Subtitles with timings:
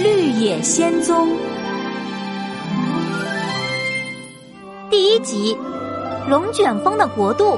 [0.00, 1.28] 绿野仙踪》
[4.90, 5.56] 第一集
[6.28, 7.56] 《龙卷风的国度》。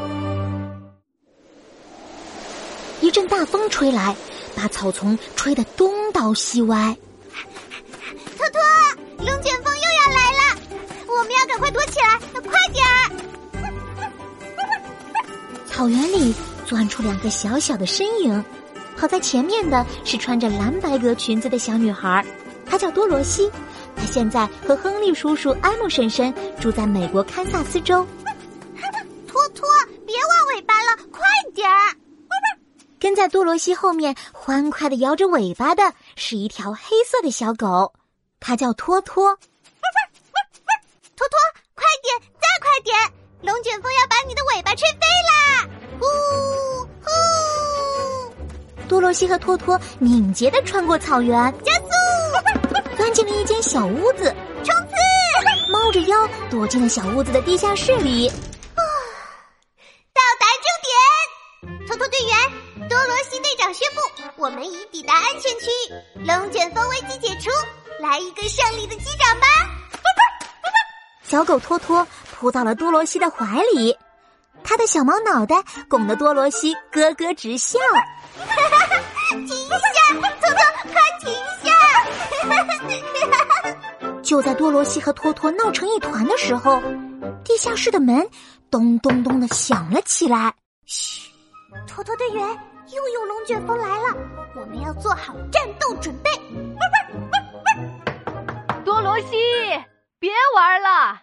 [3.01, 4.15] 一阵大风吹来，
[4.55, 6.95] 把草丛吹得东倒西歪。
[8.37, 8.61] 托托，
[9.25, 10.61] 龙卷风又要来了，
[11.09, 13.11] 我们要赶快躲起来，快点儿！
[15.71, 16.35] 草原里
[16.67, 18.45] 钻出两个小小的身影。
[18.97, 22.25] 跑在前面的是穿着蓝白格裙子的小女孩，
[22.65, 23.51] 她叫多罗西。
[23.95, 28.07] 她现在和亨利叔叔、埃姆婶婶住在美国堪萨斯州。
[29.27, 29.69] 托托，
[30.07, 31.23] 别玩尾巴了，快
[31.55, 31.95] 点儿！
[32.99, 37.93] 跟在多罗西后面欢快的摇着尾巴的是一条黑色的小狗，
[38.41, 39.37] 它叫托托。
[41.17, 41.39] 托托，
[41.75, 42.97] 快点，再快点！
[43.43, 45.69] 龙卷风要把你的尾巴吹飞啦！
[46.01, 46.46] 呼呼！
[48.97, 51.91] 多罗西和托托敏捷的穿过草原，加速，
[52.97, 58.27] 钻进了一间小屋子，冲刺，猫着腰躲进了小屋子的地下室里。
[60.15, 61.87] 到达终点！
[61.87, 64.01] 托托队员，多罗西队长宣布，
[64.37, 65.67] 我们已抵达安全区，
[66.27, 67.51] 龙卷风危机解除，
[68.01, 69.47] 来一个胜利的击掌吧！
[71.23, 73.95] 小狗托托扑到了多罗西的怀里，
[74.65, 77.79] 他的小毛脑袋拱得多罗西咯咯直笑。
[84.37, 86.79] 就在多罗西和托托闹成一团的时候，
[87.43, 88.29] 地下室的门
[88.71, 90.53] 咚咚咚的响了起来。
[90.85, 91.31] 嘘，
[91.89, 92.47] 托托队员，
[92.95, 94.15] 又有龙卷风来了，
[94.55, 96.31] 我们要做好战斗准备。
[98.85, 99.39] 多罗西，
[100.19, 101.23] 别玩了！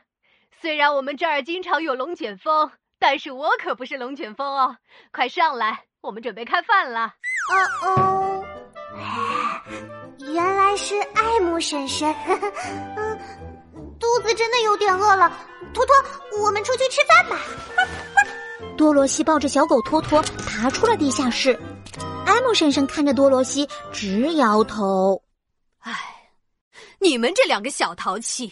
[0.59, 4.77] 虽然我们这儿经常有龙卷风，但是我可不是龙卷风哦！
[5.11, 7.13] 快上来，我们准备开饭了。
[7.83, 8.45] 哦哦，
[10.33, 12.11] 原来是爱慕婶婶。
[14.35, 15.31] 真的有点饿了。
[15.73, 15.95] 托托，
[16.39, 17.39] 我们出去吃饭吧。
[18.77, 21.59] 多罗西抱着小狗托托爬出了地下室。
[22.25, 25.21] 艾姆婶婶看着多罗西直摇头。
[25.79, 25.93] 唉，
[26.99, 28.51] 你们这两个小淘气。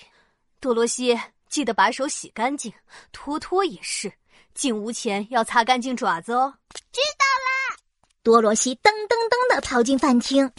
[0.59, 2.71] 多罗西，记得把手洗干净。
[3.11, 4.11] 托托也是，
[4.53, 6.53] 进屋前要擦干净爪子哦。
[6.91, 7.77] 知道啦。
[8.21, 10.51] 多罗西噔噔噔的跑进饭厅，哇，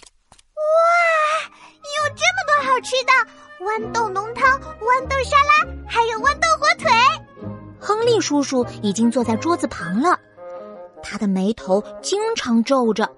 [1.45, 3.13] 有这么多好吃的
[3.63, 6.91] 豌豆浓汤、豌豆沙拉，还有豌豆火腿。
[7.79, 10.19] 亨利叔叔已经坐在桌子旁了，
[11.01, 13.09] 他的眉头经常皱着，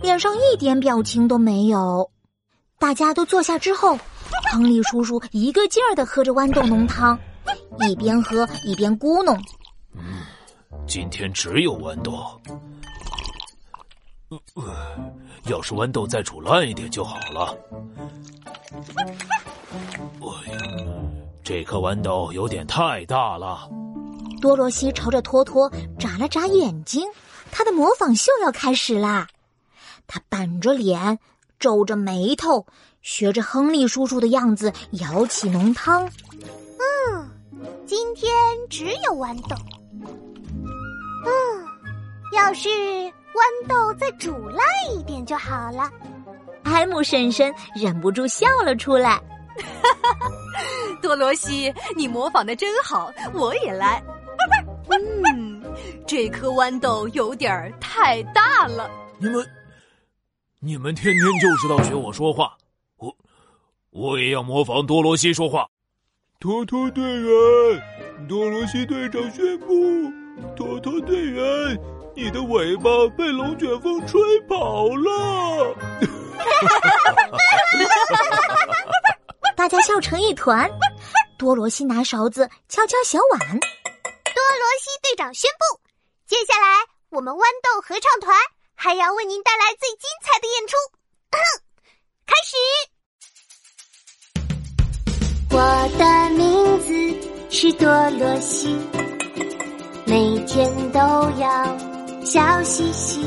[0.00, 2.08] 脸上一点表情都没有。
[2.78, 3.98] 大家都坐下之后，
[4.52, 7.18] 亨利叔叔一个劲儿的喝着豌豆浓汤，
[7.80, 9.36] 一边喝一边咕哝
[9.98, 10.22] ：“嗯，
[10.86, 12.40] 今天只有豌豆。”
[14.54, 14.64] 呃，
[15.46, 17.56] 要是豌豆再煮烂一点就好了。
[20.20, 20.58] 哎呀，
[21.42, 23.68] 这颗豌豆有点太大了。
[24.40, 27.08] 多罗西朝着托托眨了眨眼睛，
[27.50, 29.26] 他的模仿秀要开始啦。
[30.06, 31.18] 他板着脸，
[31.58, 32.66] 皱着眉头，
[33.02, 36.04] 学着亨利叔叔的样子舀起浓汤。
[36.78, 37.30] 嗯，
[37.86, 38.30] 今天
[38.70, 39.56] 只有豌豆。
[41.24, 41.30] 嗯，
[42.34, 42.68] 要是。
[43.38, 45.88] 豌豆再煮烂一点就好了。
[46.64, 49.20] 埃姆婶婶忍不住笑了出来。
[49.62, 50.30] 哈 哈
[51.00, 54.02] 多罗西，你模仿的真好，我也来。
[54.90, 55.62] 嗯，
[56.06, 58.90] 这颗豌豆有点太大了。
[59.18, 59.46] 你们，
[60.60, 62.56] 你们天天就知道学我说话，
[62.96, 63.14] 我，
[63.90, 65.66] 我也要模仿多罗西说话。
[66.40, 70.10] 托托队员，多罗西队长宣布，
[70.56, 71.78] 托托队员。
[72.16, 76.08] 你的尾巴被龙卷风吹跑了，大
[76.80, 76.97] 家
[79.88, 80.70] 笑成一团。
[81.38, 83.40] 多罗西拿勺子敲敲小碗。
[83.40, 85.80] 多罗西队长宣布，
[86.26, 88.36] 接下来我们豌豆合唱团
[88.74, 90.76] 还要为您带来最精彩的演出。
[92.26, 92.54] 开始。
[95.50, 95.56] 我
[95.96, 96.04] 的
[96.34, 96.92] 名字
[97.50, 98.78] 是多罗西，
[100.04, 101.00] 每天都
[101.40, 101.78] 要。
[102.26, 103.22] 笑嘻嘻，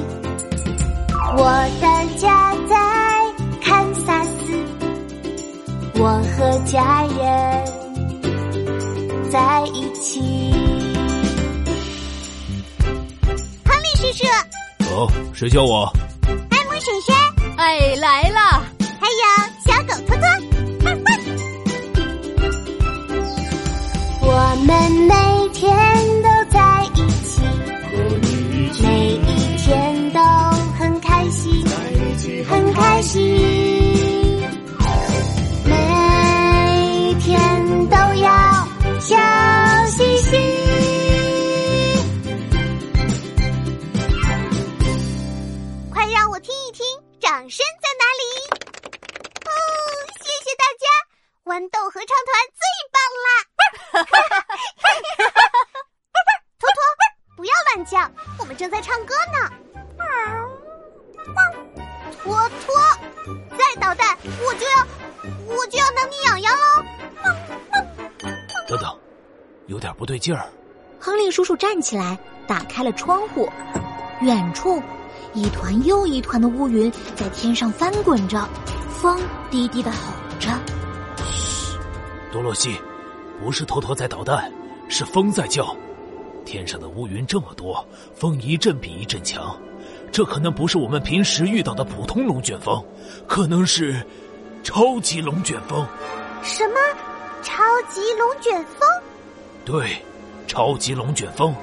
[1.36, 1.44] 我
[1.82, 2.76] 的家在
[6.04, 7.64] 我和家人
[9.30, 10.20] 在一起。
[13.64, 14.26] 亨利叔叔，
[14.96, 15.88] 哦，谁叫我？
[16.50, 17.16] 艾姆婶婶，
[17.56, 18.31] 哎，来
[58.62, 59.50] 正在唱歌呢。
[62.22, 62.76] 托托，
[63.58, 64.86] 再捣蛋，我就要
[65.48, 66.84] 我就要挠你痒痒喽！
[68.70, 68.96] 等等，
[69.66, 70.48] 有点不对劲儿。
[71.00, 73.50] 亨利叔叔站起来，打开了窗户。
[74.22, 74.80] 远处，
[75.34, 78.48] 一团又一团的乌云在天上翻滚着，
[78.90, 79.20] 风
[79.50, 79.98] 低低的吼
[80.40, 80.50] 着
[81.26, 81.80] ：“嘘，
[82.32, 82.80] 多洛西，
[83.40, 84.54] 不是托托在捣蛋，
[84.88, 85.76] 是风在叫。
[86.46, 87.86] 天上的乌云这么多，
[88.16, 89.58] 风一阵比一阵强，
[90.12, 92.84] 这可能不是我们平时遇到的普通龙卷风，
[93.28, 94.06] 可能是
[94.64, 95.86] 超级龙卷风。
[96.44, 96.76] 什么？
[97.44, 98.88] 超级龙卷风？
[99.66, 100.02] 对。”
[100.48, 101.56] 超级龙卷风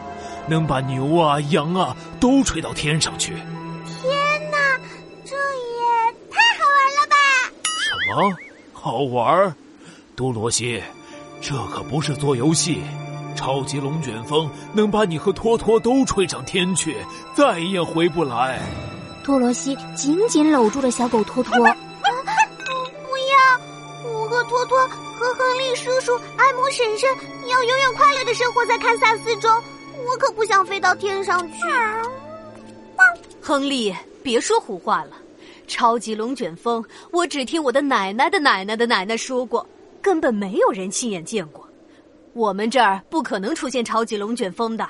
[0.46, 3.34] 能把牛啊、羊啊都吹到天上去。
[3.34, 4.81] 天哪，
[5.26, 7.16] 这也太好玩了吧！
[7.84, 8.34] 什么
[8.72, 9.54] 好玩？
[10.16, 10.82] 多罗西，
[11.42, 12.81] 这可不是做游戏。
[13.38, 16.96] 超级龙卷风能把你和托托都吹上天去，
[17.35, 18.61] 再也回不来。
[19.23, 21.55] 多罗西紧紧搂住了小狗托托。
[21.55, 21.70] 不要！
[24.11, 24.76] 我和托托。
[25.19, 27.08] 和亨利叔叔、艾姆婶婶
[27.49, 29.49] 要永远快乐的生活在堪萨斯州，
[30.05, 31.58] 我可不想飞到天上去。
[33.41, 35.11] 亨利，别说胡话了，
[35.67, 39.64] 超级龙卷风，我只听我的奶奶的奶奶的奶奶说过，
[40.02, 41.68] 根本没有人亲眼见过。
[42.38, 44.88] 我们这儿不可能出现超级龙卷风的。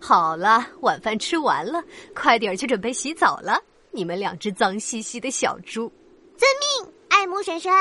[0.00, 1.80] 好了，晚饭吃完了，
[2.12, 3.56] 快点去准备洗澡了。
[3.92, 5.90] 你们两只脏兮兮的小猪，
[6.36, 6.50] 遵
[6.82, 7.72] 命，艾姆婶婶。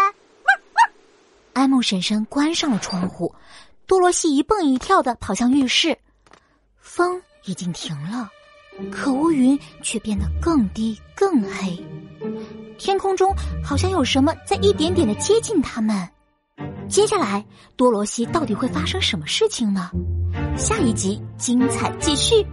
[1.53, 3.33] 埃姆婶婶关上了窗户，
[3.87, 5.97] 多罗西一蹦一跳的跑向浴室。
[6.79, 8.29] 风已经停了，
[8.91, 11.75] 可乌云却变得更低更黑。
[12.77, 13.33] 天空中
[13.65, 16.07] 好像有什么在一点点的接近他们。
[16.87, 17.43] 接下来，
[17.75, 19.89] 多罗西到底会发生什么事情呢？
[20.55, 22.45] 下一集精彩继续。